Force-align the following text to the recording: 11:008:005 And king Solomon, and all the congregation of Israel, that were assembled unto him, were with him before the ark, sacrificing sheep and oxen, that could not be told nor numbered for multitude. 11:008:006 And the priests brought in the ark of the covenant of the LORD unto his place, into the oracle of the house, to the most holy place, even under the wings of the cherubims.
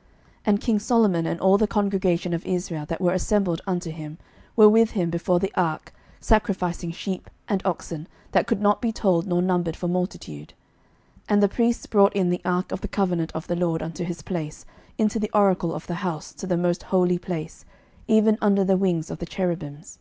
11:008:005 0.00 0.08
And 0.46 0.60
king 0.62 0.78
Solomon, 0.78 1.26
and 1.26 1.40
all 1.42 1.58
the 1.58 1.66
congregation 1.66 2.32
of 2.32 2.46
Israel, 2.46 2.86
that 2.86 3.02
were 3.02 3.12
assembled 3.12 3.60
unto 3.66 3.90
him, 3.90 4.16
were 4.56 4.66
with 4.66 4.92
him 4.92 5.10
before 5.10 5.38
the 5.38 5.52
ark, 5.54 5.92
sacrificing 6.22 6.90
sheep 6.90 7.28
and 7.48 7.60
oxen, 7.66 8.08
that 8.32 8.46
could 8.46 8.62
not 8.62 8.80
be 8.80 8.92
told 8.92 9.26
nor 9.26 9.42
numbered 9.42 9.76
for 9.76 9.88
multitude. 9.88 10.54
11:008:006 11.24 11.24
And 11.28 11.42
the 11.42 11.48
priests 11.48 11.84
brought 11.84 12.16
in 12.16 12.30
the 12.30 12.40
ark 12.46 12.72
of 12.72 12.80
the 12.80 12.88
covenant 12.88 13.30
of 13.32 13.46
the 13.46 13.56
LORD 13.56 13.82
unto 13.82 14.02
his 14.02 14.22
place, 14.22 14.64
into 14.96 15.18
the 15.18 15.30
oracle 15.34 15.74
of 15.74 15.86
the 15.86 15.96
house, 15.96 16.32
to 16.32 16.46
the 16.46 16.56
most 16.56 16.84
holy 16.84 17.18
place, 17.18 17.66
even 18.08 18.38
under 18.40 18.64
the 18.64 18.78
wings 18.78 19.10
of 19.10 19.18
the 19.18 19.26
cherubims. 19.26 19.98